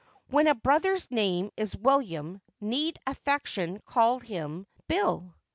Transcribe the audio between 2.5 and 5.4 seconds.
need affection call him Bill!